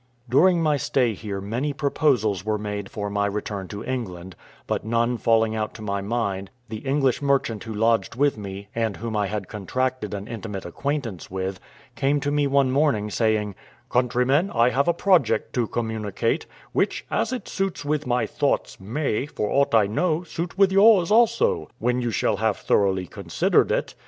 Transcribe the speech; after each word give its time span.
During 0.27 0.63
my 0.63 0.77
stay 0.77 1.13
here 1.13 1.39
many 1.39 1.73
proposals 1.73 2.43
were 2.43 2.57
made 2.57 2.89
for 2.89 3.07
my 3.07 3.27
return 3.27 3.67
to 3.67 3.83
England, 3.83 4.35
but 4.65 4.83
none 4.83 5.15
falling 5.19 5.55
out 5.55 5.75
to 5.75 5.83
my 5.83 6.01
mind, 6.01 6.49
the 6.69 6.77
English 6.77 7.21
merchant 7.21 7.65
who 7.65 7.73
lodged 7.75 8.15
with 8.15 8.35
me, 8.35 8.67
and 8.73 8.97
whom 8.97 9.15
I 9.15 9.27
had 9.27 9.47
contracted 9.47 10.15
an 10.15 10.27
intimate 10.27 10.65
acquaintance 10.65 11.29
with, 11.29 11.59
came 11.95 12.19
to 12.21 12.31
me 12.31 12.47
one 12.47 12.71
morning, 12.71 13.11
saying: 13.11 13.53
"Countryman, 13.91 14.49
I 14.55 14.71
have 14.71 14.87
a 14.87 14.93
project 14.95 15.53
to 15.53 15.67
communicate, 15.67 16.47
which, 16.71 17.05
as 17.11 17.31
it 17.31 17.47
suits 17.47 17.85
with 17.85 18.07
my 18.07 18.25
thoughts, 18.25 18.79
may, 18.79 19.27
for 19.27 19.51
aught 19.51 19.75
I 19.75 19.85
know, 19.85 20.23
suit 20.23 20.57
with 20.57 20.71
yours 20.71 21.11
also, 21.11 21.69
when 21.77 22.01
you 22.01 22.09
shall 22.09 22.37
have 22.37 22.57
thoroughly 22.57 23.05
considered 23.05 23.71
it. 23.71 23.93